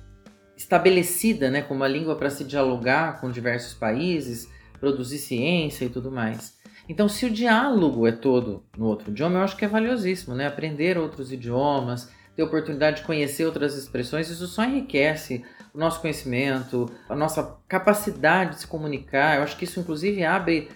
estabelecida 0.56 1.50
né, 1.50 1.60
como 1.60 1.80
uma 1.80 1.88
língua 1.88 2.16
para 2.16 2.30
se 2.30 2.42
dialogar 2.44 3.20
com 3.20 3.30
diversos 3.30 3.74
países, 3.74 4.48
produzir 4.80 5.18
ciência 5.18 5.84
e 5.84 5.90
tudo 5.90 6.10
mais. 6.10 6.54
Então, 6.88 7.08
se 7.08 7.24
o 7.24 7.30
diálogo 7.30 8.06
é 8.06 8.12
todo 8.12 8.62
no 8.76 8.86
outro 8.86 9.10
idioma, 9.10 9.38
eu 9.38 9.42
acho 9.42 9.56
que 9.56 9.64
é 9.64 9.68
valiosíssimo, 9.68 10.34
né? 10.34 10.46
Aprender 10.46 10.98
outros 10.98 11.32
idiomas, 11.32 12.10
ter 12.36 12.42
oportunidade 12.42 12.98
de 12.98 13.02
conhecer 13.04 13.46
outras 13.46 13.76
expressões, 13.76 14.28
isso 14.28 14.46
só 14.46 14.64
enriquece 14.64 15.44
o 15.72 15.78
nosso 15.78 16.00
conhecimento, 16.00 16.90
a 17.08 17.16
nossa 17.16 17.58
capacidade 17.68 18.56
de 18.56 18.60
se 18.60 18.66
comunicar. 18.66 19.36
Eu 19.36 19.42
acho 19.42 19.56
que 19.56 19.64
isso, 19.64 19.80
inclusive, 19.80 20.24
abre, 20.24 20.68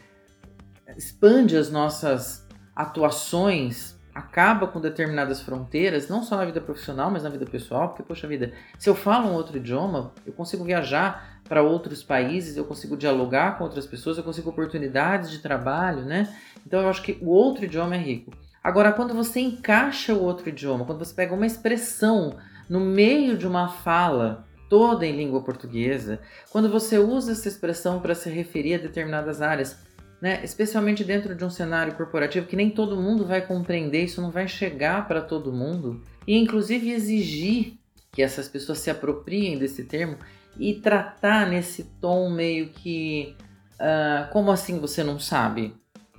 expande 0.97 1.57
as 1.57 1.71
nossas 1.71 2.47
atuações, 2.75 3.98
acaba 4.19 4.67
com 4.67 4.81
determinadas 4.81 5.41
fronteiras, 5.41 6.09
não 6.09 6.25
só 6.25 6.37
na 6.37 6.45
vida 6.45 6.61
profissional, 6.61 7.09
mas 7.09 7.23
na 7.23 7.29
vida 7.29 7.47
pessoal, 7.47 7.89
porque, 7.89 8.03
poxa 8.03 8.27
vida, 8.27 8.53
se 8.77 8.91
eu 8.91 8.95
falo 8.95 9.29
um 9.29 9.33
outro 9.33 9.57
idioma, 9.57 10.13
eu 10.27 10.33
consigo 10.33 10.65
viajar 10.65 11.41
para 11.49 11.63
outros 11.63 12.03
países, 12.03 12.57
eu 12.57 12.65
consigo 12.65 12.97
dialogar 12.97 13.57
com 13.57 13.65
outras 13.65 13.87
pessoas, 13.87 14.19
eu 14.19 14.25
consigo 14.25 14.51
oportunidades 14.51 15.31
de 15.31 15.39
trabalho, 15.39 16.03
né? 16.05 16.35
Então 16.67 16.81
eu 16.81 16.89
acho 16.89 17.03
que 17.03 17.17
o 17.23 17.29
outro 17.29 17.65
idioma 17.65 17.95
é 17.95 17.99
rico. 17.99 18.33
Agora, 18.63 18.93
quando 18.93 19.15
você 19.15 19.39
encaixa 19.39 20.13
o 20.13 20.23
outro 20.23 20.49
idioma, 20.49 20.85
quando 20.85 20.99
você 20.99 21.15
pega 21.15 21.33
uma 21.33 21.47
expressão 21.47 22.37
no 22.69 22.81
meio 22.81 23.39
de 23.39 23.47
uma 23.47 23.69
fala 23.69 24.47
toda 24.69 25.07
em 25.07 25.17
língua 25.17 25.43
portuguesa, 25.43 26.21
quando 26.51 26.69
você 26.69 26.99
usa 26.99 27.33
essa 27.33 27.49
expressão 27.49 28.01
para 28.01 28.17
se 28.17 28.29
referir 28.29 28.75
a 28.75 28.79
determinadas 28.79 29.41
áreas, 29.41 29.79
né, 30.21 30.41
especialmente 30.43 31.05
dentro 31.05 31.35
de 31.35 31.45
um 31.45 31.51
cenário 31.51 31.95
corporativo 31.95 32.47
que 32.47 32.57
nem 32.57 32.71
todo 32.71 33.01
mundo 33.01 33.25
vai 33.25 33.41
compreender, 33.41 34.05
isso 34.05 34.21
não 34.21 34.31
vai 34.31 34.49
chegar 34.49 35.07
para 35.07 35.21
todo 35.21 35.53
mundo, 35.53 36.03
e 36.27 36.37
inclusive 36.37 36.91
exigir 36.91 37.79
que 38.13 38.23
essas 38.23 38.49
pessoas 38.49 38.79
se 38.79 38.91
apropriem 38.91 39.59
desse 39.59 39.85
termo 39.85 40.19
e 40.59 40.75
tratar 40.75 41.47
nesse 41.49 41.85
tom 42.01 42.31
meio 42.31 42.71
que. 42.71 43.37
Uh, 43.75 44.29
como 44.33 44.51
assim 44.51 44.81
você 44.81 45.05
não 45.05 45.21
sabe? 45.21 45.73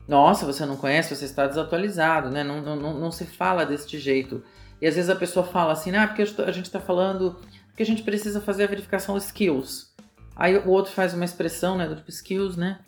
Nossa, 0.07 0.45
você 0.45 0.65
não 0.65 0.77
conhece, 0.77 1.13
você 1.13 1.25
está 1.25 1.45
desatualizado, 1.45 2.29
né? 2.29 2.43
Não, 2.43 2.61
não, 2.61 2.97
não 2.97 3.11
se 3.11 3.25
fala 3.25 3.65
deste 3.65 3.99
jeito. 3.99 4.41
E 4.81 4.87
às 4.87 4.95
vezes 4.95 5.09
a 5.09 5.15
pessoa 5.15 5.45
fala 5.45 5.73
assim, 5.73 5.93
ah, 5.95 6.07
porque 6.07 6.21
a 6.41 6.51
gente 6.51 6.65
está 6.65 6.79
falando 6.79 7.39
que 7.75 7.83
a 7.83 7.85
gente 7.85 8.01
precisa 8.01 8.39
fazer 8.39 8.63
a 8.63 8.67
verificação 8.67 9.17
skills. 9.17 9.93
Aí 10.35 10.57
o 10.57 10.69
outro 10.69 10.93
faz 10.93 11.13
uma 11.13 11.25
expressão, 11.25 11.77
né, 11.77 11.85
do 11.85 11.97
tipo 11.97 12.09
skills, 12.09 12.55
né? 12.55 12.79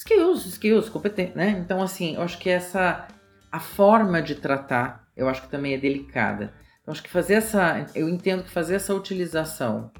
Skills, 0.00 0.46
skills, 0.46 0.88
competente, 0.88 1.36
né? 1.36 1.50
Então, 1.50 1.82
assim, 1.82 2.14
eu 2.14 2.22
acho 2.22 2.38
que 2.38 2.48
essa 2.48 3.06
a 3.52 3.60
forma 3.60 4.22
de 4.22 4.36
tratar, 4.36 5.08
eu 5.16 5.28
acho 5.28 5.42
que 5.42 5.48
também 5.48 5.74
é 5.74 5.78
delicada. 5.78 6.54
Então, 6.80 6.92
acho 6.92 7.02
que 7.02 7.10
fazer 7.10 7.34
essa, 7.34 7.86
eu 7.94 8.08
entendo 8.08 8.44
que 8.44 8.50
fazer 8.50 8.76
essa 8.76 8.94
utilização 8.94 9.90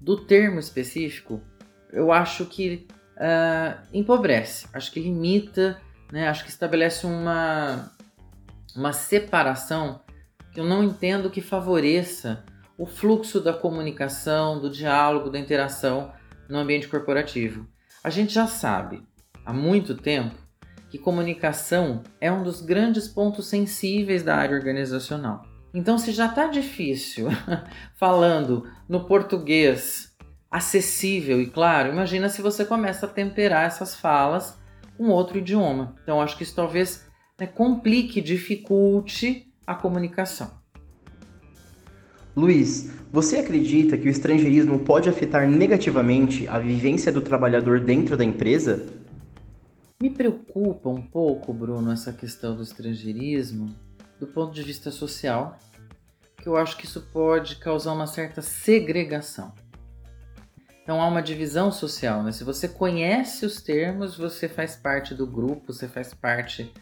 do 0.00 0.16
termo 0.16 0.60
específico, 0.60 1.42
eu 1.90 2.12
acho 2.12 2.44
que 2.46 2.86
uh, 3.16 3.80
empobrece, 3.92 4.68
acho 4.72 4.92
que 4.92 5.00
limita 5.00 5.80
né? 6.12 6.28
Acho 6.28 6.44
que 6.44 6.50
estabelece 6.50 7.06
uma, 7.06 7.90
uma 8.74 8.92
separação 8.92 10.00
que 10.52 10.60
eu 10.60 10.64
não 10.64 10.82
entendo 10.82 11.30
que 11.30 11.40
favoreça 11.40 12.44
o 12.76 12.86
fluxo 12.86 13.40
da 13.40 13.52
comunicação, 13.52 14.60
do 14.60 14.70
diálogo, 14.70 15.30
da 15.30 15.38
interação 15.38 16.12
no 16.48 16.58
ambiente 16.58 16.88
corporativo. 16.88 17.66
A 18.02 18.10
gente 18.10 18.32
já 18.32 18.46
sabe 18.46 19.02
há 19.48 19.52
muito 19.52 19.94
tempo 19.94 20.34
que 20.90 20.98
comunicação 20.98 22.02
é 22.20 22.30
um 22.30 22.42
dos 22.42 22.60
grandes 22.60 23.08
pontos 23.08 23.48
sensíveis 23.48 24.22
da 24.22 24.36
área 24.36 24.54
organizacional. 24.54 25.42
Então, 25.72 25.96
se 25.96 26.12
já 26.12 26.26
está 26.26 26.48
difícil 26.48 27.28
falando 27.96 28.68
no 28.86 29.06
português 29.06 30.14
acessível 30.50 31.40
e 31.40 31.46
claro, 31.46 31.90
imagina 31.90 32.28
se 32.28 32.42
você 32.42 32.62
começa 32.62 33.06
a 33.06 33.08
temperar 33.08 33.64
essas 33.64 33.94
falas 33.94 34.58
um 34.98 35.08
outro 35.08 35.38
idioma. 35.38 35.96
Então, 36.02 36.20
acho 36.20 36.36
que 36.36 36.42
isso 36.42 36.54
talvez 36.54 37.06
né, 37.40 37.46
complique, 37.46 38.20
dificulte 38.20 39.46
a 39.66 39.74
comunicação. 39.74 40.58
Luiz, 42.36 42.92
você 43.10 43.38
acredita 43.38 43.96
que 43.96 44.08
o 44.08 44.10
estrangeirismo 44.10 44.80
pode 44.80 45.08
afetar 45.08 45.48
negativamente 45.48 46.46
a 46.48 46.58
vivência 46.58 47.10
do 47.10 47.22
trabalhador 47.22 47.80
dentro 47.80 48.14
da 48.14 48.24
empresa? 48.24 49.07
Me 50.00 50.10
preocupa 50.10 50.88
um 50.88 51.02
pouco, 51.02 51.52
Bruno, 51.52 51.90
essa 51.90 52.12
questão 52.12 52.54
do 52.54 52.62
estrangeirismo 52.62 53.74
do 54.20 54.28
ponto 54.28 54.54
de 54.54 54.62
vista 54.62 54.92
social, 54.92 55.58
que 56.36 56.48
eu 56.48 56.56
acho 56.56 56.76
que 56.76 56.84
isso 56.84 57.00
pode 57.12 57.56
causar 57.56 57.94
uma 57.94 58.06
certa 58.06 58.40
segregação. 58.40 59.52
Então 60.80 61.02
há 61.02 61.08
uma 61.08 61.20
divisão 61.20 61.72
social, 61.72 62.22
né? 62.22 62.30
Se 62.30 62.44
você 62.44 62.68
conhece 62.68 63.44
os 63.44 63.60
termos, 63.60 64.16
você 64.16 64.48
faz 64.48 64.76
parte 64.76 65.16
do 65.16 65.26
grupo, 65.26 65.72
você 65.72 65.88
faz 65.88 66.14
parte 66.14 66.72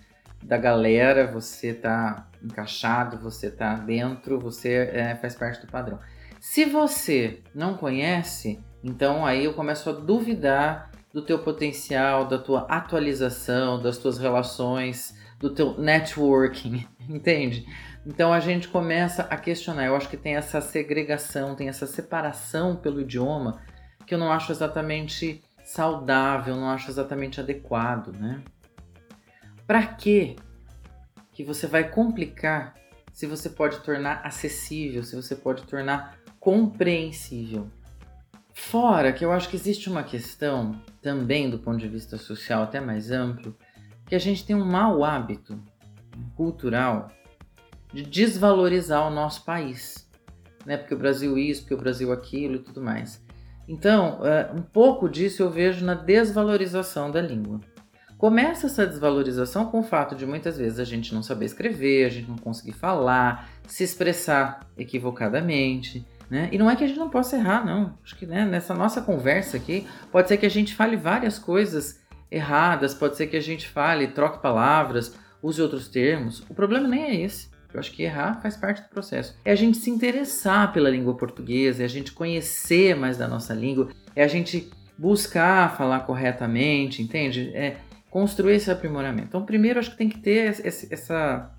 da 0.44 0.58
galera, 0.58 1.26
você 1.26 1.72
tá 1.72 2.28
encaixado, 2.44 3.16
você 3.16 3.50
tá 3.50 3.76
dentro, 3.76 4.38
você 4.38 4.90
é, 4.92 5.16
faz 5.16 5.34
parte 5.34 5.64
do 5.64 5.72
padrão. 5.72 5.98
Se 6.38 6.66
você 6.66 7.42
não 7.54 7.78
conhece, 7.78 8.60
então 8.84 9.24
aí 9.24 9.46
eu 9.46 9.54
começo 9.54 9.88
a 9.88 9.94
duvidar 9.94 10.90
do 11.16 11.22
teu 11.22 11.38
potencial, 11.38 12.28
da 12.28 12.36
tua 12.36 12.66
atualização, 12.68 13.80
das 13.80 13.96
tuas 13.96 14.18
relações, 14.18 15.16
do 15.38 15.48
teu 15.48 15.72
networking, 15.80 16.86
entende? 17.08 17.66
Então 18.04 18.34
a 18.34 18.38
gente 18.38 18.68
começa 18.68 19.22
a 19.22 19.36
questionar. 19.38 19.86
Eu 19.86 19.96
acho 19.96 20.10
que 20.10 20.16
tem 20.18 20.36
essa 20.36 20.60
segregação, 20.60 21.54
tem 21.54 21.70
essa 21.70 21.86
separação 21.86 22.76
pelo 22.76 23.00
idioma 23.00 23.62
que 24.06 24.12
eu 24.12 24.18
não 24.18 24.30
acho 24.30 24.52
exatamente 24.52 25.42
saudável, 25.64 26.54
não 26.54 26.68
acho 26.68 26.90
exatamente 26.90 27.40
adequado, 27.40 28.12
né? 28.12 28.42
Para 29.66 29.86
que 29.86 30.36
que 31.32 31.42
você 31.42 31.66
vai 31.66 31.88
complicar 31.88 32.74
se 33.10 33.26
você 33.26 33.48
pode 33.48 33.80
tornar 33.80 34.20
acessível, 34.22 35.02
se 35.02 35.16
você 35.16 35.34
pode 35.34 35.62
tornar 35.62 36.18
compreensível? 36.38 37.70
Fora 38.70 39.12
que 39.12 39.24
eu 39.24 39.30
acho 39.30 39.48
que 39.48 39.54
existe 39.54 39.88
uma 39.88 40.02
questão 40.02 40.74
também 41.00 41.48
do 41.48 41.56
ponto 41.56 41.78
de 41.78 41.86
vista 41.86 42.18
social 42.18 42.64
até 42.64 42.80
mais 42.80 43.12
amplo, 43.12 43.56
que 44.04 44.14
a 44.14 44.18
gente 44.18 44.44
tem 44.44 44.56
um 44.56 44.64
mau 44.64 45.04
hábito 45.04 45.56
cultural 46.34 47.08
de 47.92 48.02
desvalorizar 48.02 49.06
o 49.06 49.14
nosso 49.14 49.44
país, 49.44 50.10
né? 50.64 50.76
Porque 50.76 50.94
o 50.94 50.98
Brasil 50.98 51.38
isso, 51.38 51.60
porque 51.60 51.74
o 51.74 51.78
Brasil 51.78 52.10
aquilo 52.10 52.56
e 52.56 52.58
tudo 52.58 52.82
mais. 52.82 53.24
Então, 53.68 54.26
é, 54.26 54.50
um 54.52 54.62
pouco 54.62 55.08
disso 55.08 55.44
eu 55.44 55.50
vejo 55.50 55.84
na 55.84 55.94
desvalorização 55.94 57.08
da 57.08 57.20
língua. 57.20 57.60
Começa 58.18 58.66
essa 58.66 58.84
desvalorização 58.84 59.66
com 59.66 59.78
o 59.78 59.84
fato 59.84 60.16
de 60.16 60.26
muitas 60.26 60.58
vezes 60.58 60.80
a 60.80 60.84
gente 60.84 61.14
não 61.14 61.22
saber 61.22 61.44
escrever, 61.44 62.04
a 62.04 62.08
gente 62.08 62.28
não 62.28 62.36
conseguir 62.36 62.72
falar, 62.72 63.48
se 63.64 63.84
expressar 63.84 64.66
equivocadamente. 64.76 66.04
Né? 66.28 66.48
E 66.50 66.58
não 66.58 66.68
é 66.68 66.74
que 66.74 66.82
a 66.82 66.86
gente 66.86 66.98
não 66.98 67.08
possa 67.08 67.36
errar, 67.36 67.64
não. 67.64 67.96
Acho 68.02 68.16
que 68.16 68.26
né, 68.26 68.44
nessa 68.44 68.74
nossa 68.74 69.00
conversa 69.00 69.56
aqui, 69.56 69.86
pode 70.10 70.28
ser 70.28 70.36
que 70.36 70.46
a 70.46 70.50
gente 70.50 70.74
fale 70.74 70.96
várias 70.96 71.38
coisas 71.38 72.00
erradas, 72.30 72.94
pode 72.94 73.16
ser 73.16 73.28
que 73.28 73.36
a 73.36 73.40
gente 73.40 73.68
fale, 73.68 74.08
troque 74.08 74.42
palavras, 74.42 75.16
use 75.42 75.62
outros 75.62 75.88
termos. 75.88 76.40
O 76.48 76.54
problema 76.54 76.88
nem 76.88 77.04
é 77.04 77.14
esse. 77.20 77.48
Eu 77.72 77.80
acho 77.80 77.92
que 77.92 78.02
errar 78.02 78.40
faz 78.40 78.56
parte 78.56 78.82
do 78.82 78.88
processo. 78.88 79.38
É 79.44 79.52
a 79.52 79.54
gente 79.54 79.76
se 79.76 79.90
interessar 79.90 80.72
pela 80.72 80.88
língua 80.88 81.14
portuguesa, 81.16 81.82
é 81.82 81.84
a 81.84 81.88
gente 81.88 82.12
conhecer 82.12 82.96
mais 82.96 83.16
da 83.16 83.28
nossa 83.28 83.52
língua, 83.54 83.90
é 84.14 84.24
a 84.24 84.28
gente 84.28 84.70
buscar 84.96 85.76
falar 85.76 86.00
corretamente, 86.00 87.02
entende? 87.02 87.50
É 87.54 87.76
construir 88.10 88.54
esse 88.54 88.70
aprimoramento. 88.70 89.28
Então, 89.28 89.44
primeiro, 89.44 89.78
acho 89.78 89.90
que 89.90 89.96
tem 89.98 90.08
que 90.08 90.18
ter 90.18 90.58
essa, 90.64 91.54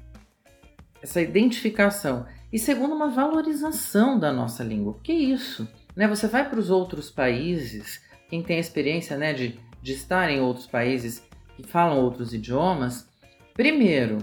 essa 1.02 1.22
identificação. 1.22 2.26
E 2.52 2.58
segundo, 2.58 2.96
uma 2.96 3.10
valorização 3.10 4.18
da 4.18 4.32
nossa 4.32 4.64
língua. 4.64 4.98
Que 5.04 5.14
isso? 5.14 5.68
Né? 5.96 6.08
Você 6.08 6.28
vai 6.28 6.50
para 6.50 6.60
os 6.60 6.70
outros 6.70 7.10
países, 7.10 8.02
quem 8.30 8.42
tem 8.42 8.58
a 8.58 8.62
experiência 8.62 9.18
né, 9.18 9.34
de, 9.34 9.60
de 9.82 9.94
estar 9.94 10.30
em 10.30 10.40
outros 10.40 10.68
países 10.68 11.24
que 11.56 11.64
falam 11.64 12.00
outros 12.00 12.34
idiomas, 12.34 13.10
primeiro, 13.54 14.20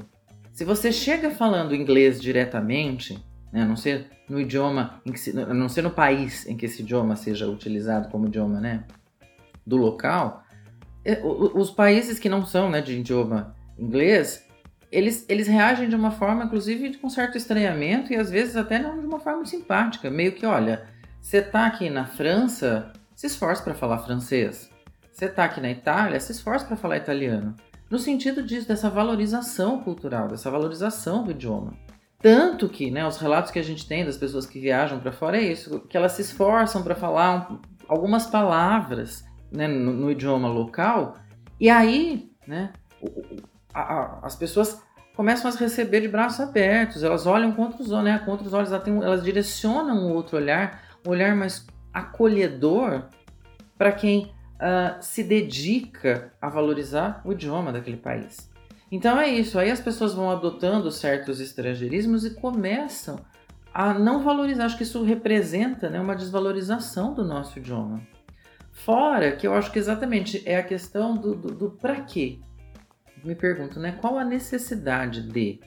se 0.52 0.64
você 0.64 0.92
chega 0.92 1.30
falando 1.30 1.74
inglês 1.74 2.20
diretamente, 2.20 3.22
né, 3.52 3.62
a 3.62 3.66
não 3.66 3.76
ser 3.76 4.08
no 4.28 4.40
idioma, 4.40 5.02
em 5.04 5.12
que 5.12 5.30
a 5.38 5.52
não 5.52 5.68
ser 5.68 5.82
no 5.82 5.90
país 5.90 6.46
em 6.46 6.56
que 6.56 6.66
esse 6.66 6.82
idioma 6.82 7.16
seja 7.16 7.48
utilizado 7.48 8.08
como 8.08 8.26
idioma 8.26 8.60
né, 8.60 8.84
do 9.66 9.76
local, 9.76 10.44
é, 11.04 11.20
os 11.22 11.70
países 11.70 12.18
que 12.18 12.28
não 12.28 12.46
são 12.46 12.70
né, 12.70 12.80
de 12.80 12.94
idioma 12.98 13.54
inglês, 13.78 14.46
eles, 14.94 15.26
eles 15.28 15.48
reagem 15.48 15.88
de 15.88 15.96
uma 15.96 16.12
forma, 16.12 16.44
inclusive, 16.44 16.96
com 16.98 17.10
certo 17.10 17.36
estranhamento 17.36 18.12
e 18.12 18.16
às 18.16 18.30
vezes 18.30 18.54
até 18.54 18.78
não 18.78 19.00
de 19.00 19.06
uma 19.06 19.18
forma 19.18 19.44
simpática. 19.44 20.08
Meio 20.08 20.32
que, 20.32 20.46
olha, 20.46 20.86
você 21.20 21.38
está 21.38 21.66
aqui 21.66 21.90
na 21.90 22.06
França, 22.06 22.92
se 23.14 23.26
esforça 23.26 23.62
para 23.62 23.74
falar 23.74 23.98
francês. 23.98 24.70
Você 25.12 25.24
está 25.24 25.44
aqui 25.44 25.60
na 25.60 25.70
Itália, 25.70 26.20
se 26.20 26.30
esforça 26.30 26.64
para 26.64 26.76
falar 26.76 26.96
italiano. 26.96 27.56
No 27.90 27.98
sentido 27.98 28.42
disso, 28.42 28.68
dessa 28.68 28.88
valorização 28.88 29.80
cultural, 29.80 30.28
dessa 30.28 30.50
valorização 30.50 31.24
do 31.24 31.32
idioma. 31.32 31.74
Tanto 32.20 32.68
que, 32.68 32.90
né, 32.90 33.06
os 33.06 33.18
relatos 33.18 33.50
que 33.50 33.58
a 33.58 33.62
gente 33.62 33.86
tem 33.86 34.04
das 34.04 34.16
pessoas 34.16 34.46
que 34.46 34.60
viajam 34.60 35.00
para 35.00 35.12
fora 35.12 35.36
é 35.36 35.42
isso, 35.42 35.80
que 35.80 35.96
elas 35.96 36.12
se 36.12 36.22
esforçam 36.22 36.82
para 36.82 36.94
falar 36.94 37.52
um, 37.52 37.60
algumas 37.88 38.26
palavras 38.26 39.24
né, 39.52 39.66
no, 39.66 39.92
no, 39.92 40.10
idioma 40.10 40.48
local, 40.48 41.16
e 41.60 41.68
aí, 41.68 42.30
né, 42.46 42.72
a, 43.74 43.80
a, 43.80 44.18
as 44.22 44.36
pessoas 44.36 44.80
começam 45.16 45.50
a 45.50 45.54
receber 45.54 46.00
de 46.00 46.08
braços 46.08 46.40
abertos, 46.40 47.02
elas 47.02 47.26
olham 47.26 47.52
contra 47.52 47.82
os, 47.82 47.90
né, 48.02 48.18
contra 48.24 48.46
os 48.46 48.52
olhos, 48.52 48.70
elas, 48.70 48.82
têm, 48.82 48.96
elas 48.96 49.22
direcionam 49.22 49.96
um 49.96 50.12
outro 50.12 50.36
olhar, 50.36 50.82
um 51.06 51.10
olhar 51.10 51.34
mais 51.34 51.66
acolhedor 51.92 53.04
para 53.76 53.92
quem 53.92 54.32
uh, 54.54 54.96
se 55.00 55.22
dedica 55.22 56.32
a 56.40 56.48
valorizar 56.48 57.20
o 57.24 57.32
idioma 57.32 57.72
daquele 57.72 57.96
país. 57.96 58.50
Então 58.90 59.18
é 59.18 59.28
isso, 59.28 59.58
aí 59.58 59.70
as 59.70 59.80
pessoas 59.80 60.14
vão 60.14 60.30
adotando 60.30 60.90
certos 60.90 61.40
estrangeirismos 61.40 62.24
e 62.24 62.30
começam 62.30 63.18
a 63.72 63.92
não 63.92 64.22
valorizar. 64.22 64.66
Acho 64.66 64.76
que 64.76 64.84
isso 64.84 65.02
representa 65.02 65.90
né, 65.90 66.00
uma 66.00 66.14
desvalorização 66.14 67.12
do 67.12 67.24
nosso 67.24 67.58
idioma. 67.58 68.00
Fora 68.72 69.32
que 69.32 69.46
eu 69.46 69.54
acho 69.54 69.70
que 69.72 69.78
exatamente 69.78 70.42
é 70.46 70.56
a 70.56 70.62
questão 70.62 71.16
do, 71.16 71.34
do, 71.34 71.54
do 71.54 71.70
para 71.70 72.02
quê. 72.02 72.38
Me 73.24 73.34
pergunto, 73.34 73.80
né? 73.80 73.92
Qual 74.00 74.18
a 74.18 74.24
necessidade 74.24 75.22
de 75.22 75.58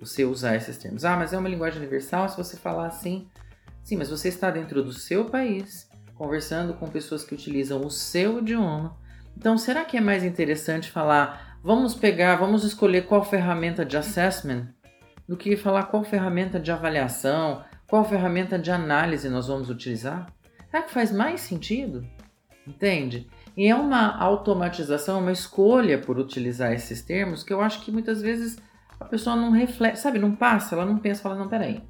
você 0.00 0.24
usar 0.24 0.56
esses 0.56 0.76
termos? 0.76 1.04
Ah, 1.04 1.16
mas 1.16 1.32
é 1.32 1.38
uma 1.38 1.48
linguagem 1.48 1.78
universal 1.78 2.28
se 2.28 2.36
você 2.36 2.56
falar 2.56 2.86
assim. 2.86 3.28
Sim, 3.84 3.96
mas 3.96 4.10
você 4.10 4.28
está 4.28 4.50
dentro 4.50 4.82
do 4.82 4.92
seu 4.92 5.26
país, 5.26 5.88
conversando 6.14 6.74
com 6.74 6.88
pessoas 6.88 7.22
que 7.24 7.34
utilizam 7.34 7.80
o 7.82 7.90
seu 7.90 8.40
idioma. 8.40 8.98
Então, 9.36 9.56
será 9.56 9.84
que 9.84 9.96
é 9.96 10.00
mais 10.00 10.24
interessante 10.24 10.90
falar, 10.90 11.58
vamos 11.62 11.94
pegar, 11.94 12.36
vamos 12.36 12.64
escolher 12.64 13.06
qual 13.06 13.24
ferramenta 13.24 13.84
de 13.84 13.96
assessment, 13.96 14.68
do 15.28 15.36
que 15.36 15.56
falar 15.56 15.84
qual 15.84 16.02
ferramenta 16.02 16.58
de 16.58 16.72
avaliação, 16.72 17.64
qual 17.86 18.04
ferramenta 18.04 18.58
de 18.58 18.70
análise 18.70 19.28
nós 19.28 19.46
vamos 19.46 19.70
utilizar? 19.70 20.26
Será 20.70 20.82
que 20.82 20.90
faz 20.90 21.12
mais 21.12 21.40
sentido? 21.40 22.04
Entende? 22.66 23.28
E 23.56 23.68
é 23.68 23.74
uma 23.74 24.16
automatização, 24.18 25.20
uma 25.20 25.32
escolha 25.32 25.98
por 25.98 26.18
utilizar 26.18 26.72
esses 26.72 27.02
termos 27.02 27.42
que 27.42 27.52
eu 27.52 27.60
acho 27.60 27.82
que 27.82 27.92
muitas 27.92 28.20
vezes 28.20 28.58
a 28.98 29.04
pessoa 29.04 29.36
não 29.36 29.50
reflete, 29.50 29.98
sabe, 29.98 30.18
não 30.18 30.34
passa, 30.34 30.74
ela 30.74 30.84
não 30.84 30.98
pensa, 30.98 31.22
fala, 31.22 31.36
não, 31.36 31.48
peraí, 31.48 31.82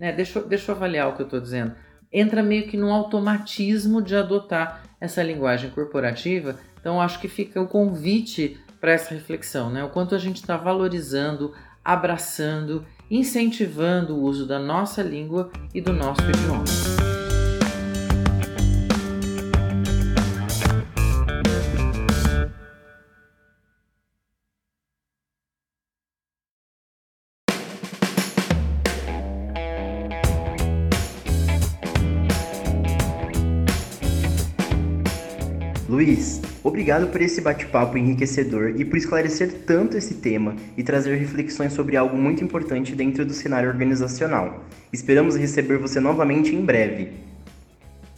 né, 0.00 0.12
deixa, 0.12 0.40
deixa 0.40 0.70
eu 0.70 0.76
avaliar 0.76 1.08
o 1.08 1.14
que 1.14 1.22
eu 1.22 1.26
estou 1.26 1.40
dizendo 1.40 1.74
entra 2.12 2.42
meio 2.42 2.66
que 2.66 2.76
num 2.76 2.92
automatismo 2.92 4.02
de 4.02 4.16
adotar 4.16 4.82
essa 5.00 5.22
linguagem 5.22 5.70
corporativa. 5.70 6.56
Então, 6.80 7.00
acho 7.00 7.20
que 7.20 7.28
fica 7.28 7.60
o 7.60 7.66
convite 7.66 8.58
para 8.80 8.92
essa 8.92 9.14
reflexão, 9.14 9.70
né? 9.70 9.84
O 9.84 9.90
quanto 9.90 10.14
a 10.14 10.18
gente 10.18 10.36
está 10.36 10.56
valorizando, 10.56 11.52
abraçando, 11.84 12.84
incentivando 13.10 14.14
o 14.14 14.22
uso 14.22 14.46
da 14.46 14.58
nossa 14.58 15.02
língua 15.02 15.50
e 15.74 15.80
do 15.80 15.92
nosso 15.92 16.22
idioma. 16.22 16.64
Obrigado 36.68 37.08
por 37.08 37.20
esse 37.20 37.40
bate-papo 37.40 37.96
enriquecedor 37.98 38.74
e 38.78 38.84
por 38.84 38.96
esclarecer 38.96 39.64
tanto 39.66 39.96
esse 39.96 40.16
tema 40.16 40.54
e 40.76 40.82
trazer 40.82 41.16
reflexões 41.16 41.72
sobre 41.72 41.96
algo 41.96 42.16
muito 42.16 42.44
importante 42.44 42.94
dentro 42.94 43.24
do 43.24 43.32
cenário 43.32 43.68
organizacional. 43.68 44.64
Esperamos 44.92 45.36
receber 45.36 45.78
você 45.78 45.98
novamente 45.98 46.54
em 46.54 46.64
breve. 46.64 47.12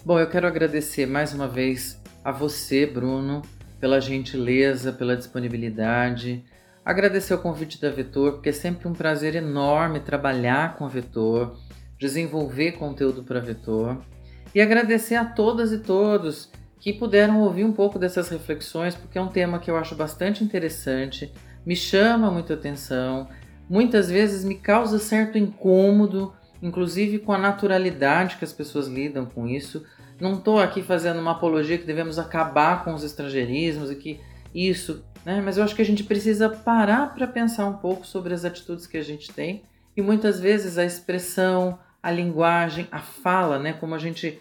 Bom, 0.04 0.18
eu 0.18 0.28
quero 0.28 0.46
agradecer 0.46 1.06
mais 1.06 1.32
uma 1.32 1.46
vez 1.46 2.00
a 2.24 2.32
você, 2.32 2.86
Bruno, 2.86 3.42
pela 3.78 4.00
gentileza, 4.00 4.92
pela 4.92 5.16
disponibilidade. 5.16 6.44
Agradecer 6.84 7.34
o 7.34 7.38
convite 7.38 7.80
da 7.80 7.90
Vetor, 7.90 8.32
porque 8.32 8.48
é 8.48 8.52
sempre 8.52 8.88
um 8.88 8.92
prazer 8.92 9.36
enorme 9.36 10.00
trabalhar 10.00 10.76
com 10.76 10.84
a 10.84 10.88
Vetor, 10.88 11.56
desenvolver 11.98 12.72
conteúdo 12.72 13.22
para 13.22 13.38
a 13.38 13.42
Vetor. 13.42 13.98
E 14.54 14.60
agradecer 14.60 15.14
a 15.14 15.24
todas 15.24 15.72
e 15.72 15.78
todos 15.78 16.50
que 16.80 16.92
puderam 16.92 17.40
ouvir 17.40 17.64
um 17.64 17.72
pouco 17.72 17.98
dessas 17.98 18.28
reflexões, 18.30 18.94
porque 18.94 19.18
é 19.18 19.22
um 19.22 19.28
tema 19.28 19.58
que 19.58 19.70
eu 19.70 19.76
acho 19.76 19.94
bastante 19.94 20.42
interessante, 20.42 21.30
me 21.64 21.76
chama 21.76 22.30
muita 22.30 22.54
atenção, 22.54 23.28
muitas 23.68 24.10
vezes 24.10 24.44
me 24.44 24.54
causa 24.54 24.98
certo 24.98 25.36
incômodo, 25.36 26.32
inclusive 26.62 27.18
com 27.18 27.32
a 27.32 27.38
naturalidade 27.38 28.36
que 28.36 28.44
as 28.44 28.52
pessoas 28.52 28.88
lidam 28.88 29.26
com 29.26 29.46
isso. 29.46 29.84
Não 30.18 30.34
estou 30.34 30.58
aqui 30.58 30.82
fazendo 30.82 31.20
uma 31.20 31.32
apologia 31.32 31.78
que 31.78 31.86
devemos 31.86 32.18
acabar 32.18 32.82
com 32.82 32.94
os 32.94 33.04
estrangeirismos 33.04 33.90
e 33.90 33.94
que 33.94 34.20
isso, 34.54 35.04
né? 35.24 35.40
Mas 35.42 35.56
eu 35.56 35.64
acho 35.64 35.74
que 35.74 35.82
a 35.82 35.86
gente 35.86 36.04
precisa 36.04 36.48
parar 36.48 37.14
para 37.14 37.26
pensar 37.26 37.66
um 37.66 37.74
pouco 37.74 38.06
sobre 38.06 38.34
as 38.34 38.44
atitudes 38.44 38.86
que 38.86 38.96
a 38.96 39.02
gente 39.02 39.32
tem 39.32 39.62
e 39.96 40.02
muitas 40.02 40.40
vezes 40.40 40.78
a 40.78 40.84
expressão, 40.84 41.78
a 42.02 42.10
linguagem, 42.10 42.88
a 42.90 42.98
fala, 42.98 43.58
né? 43.58 43.72
Como 43.72 43.94
a 43.94 43.98
gente, 43.98 44.40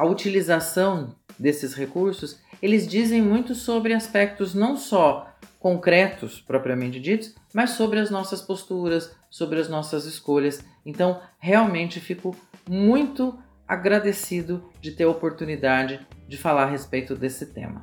a 0.00 0.06
utilização 0.06 1.14
desses 1.38 1.74
recursos, 1.74 2.40
eles 2.62 2.88
dizem 2.88 3.20
muito 3.20 3.54
sobre 3.54 3.92
aspectos 3.92 4.54
não 4.54 4.74
só 4.74 5.30
concretos 5.58 6.40
propriamente 6.40 6.98
ditos, 6.98 7.34
mas 7.52 7.72
sobre 7.72 8.00
as 8.00 8.10
nossas 8.10 8.40
posturas, 8.40 9.14
sobre 9.28 9.60
as 9.60 9.68
nossas 9.68 10.06
escolhas. 10.06 10.64
Então, 10.86 11.20
realmente 11.38 12.00
fico 12.00 12.34
muito 12.66 13.38
agradecido 13.68 14.70
de 14.80 14.92
ter 14.92 15.04
a 15.04 15.10
oportunidade 15.10 16.00
de 16.26 16.38
falar 16.38 16.62
a 16.62 16.70
respeito 16.70 17.14
desse 17.14 17.52
tema. 17.52 17.82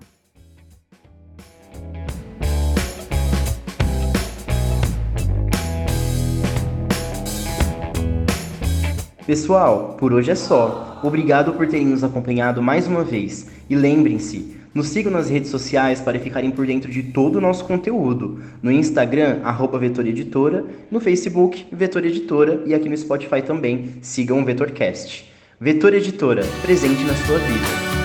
Pessoal, 9.27 9.97
por 9.99 10.13
hoje 10.13 10.31
é 10.31 10.35
só. 10.35 11.01
Obrigado 11.03 11.51
por 11.51 11.67
terem 11.67 11.85
nos 11.85 12.01
acompanhado 12.01 12.61
mais 12.61 12.87
uma 12.87 13.03
vez. 13.03 13.49
E 13.69 13.75
lembrem-se, 13.75 14.55
nos 14.73 14.87
sigam 14.87 15.11
nas 15.11 15.29
redes 15.29 15.51
sociais 15.51 15.99
para 15.99 16.17
ficarem 16.17 16.49
por 16.49 16.65
dentro 16.65 16.89
de 16.89 17.03
todo 17.03 17.35
o 17.35 17.41
nosso 17.41 17.65
conteúdo. 17.65 18.39
No 18.63 18.71
Instagram, 18.71 19.41
arroba 19.43 19.77
Vetor 19.77 20.07
Editora, 20.07 20.63
no 20.89 21.01
Facebook, 21.01 21.65
Vetor 21.73 22.05
Editora 22.05 22.63
e 22.65 22.73
aqui 22.73 22.87
no 22.87 22.95
Spotify 22.95 23.41
também, 23.41 23.95
sigam 24.01 24.41
o 24.41 24.45
VetorCast. 24.45 25.29
Vetor 25.59 25.93
Editora, 25.93 26.45
presente 26.61 27.03
na 27.03 27.13
sua 27.13 27.37
vida. 27.37 27.96